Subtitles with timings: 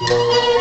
[0.00, 0.57] Música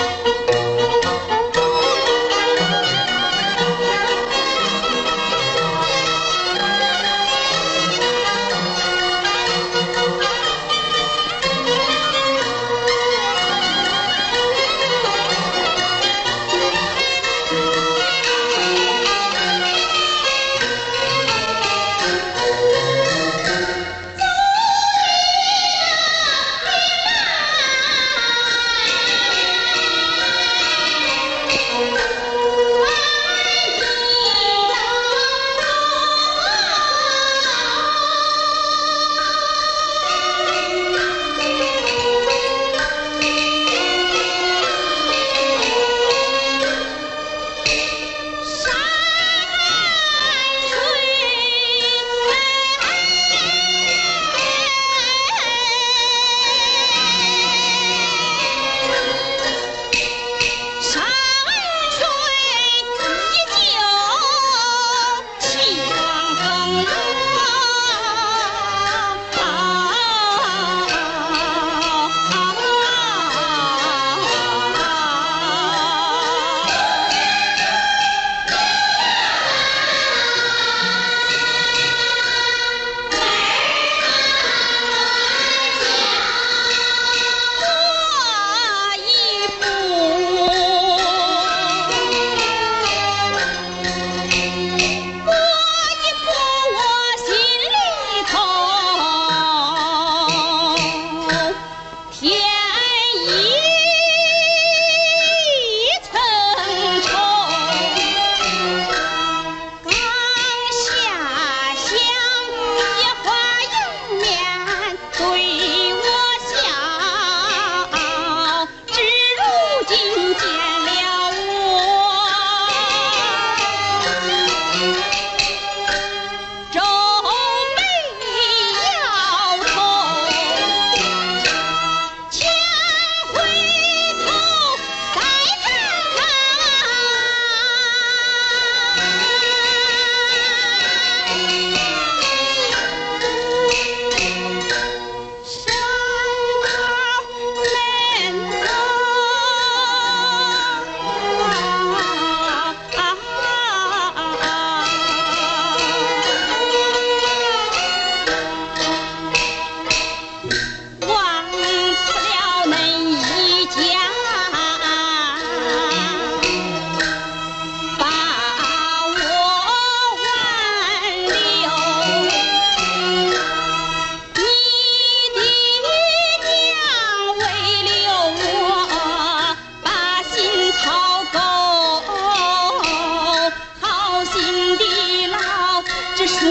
[184.40, 184.84] 新的
[185.28, 185.82] 老
[186.16, 186.46] 支书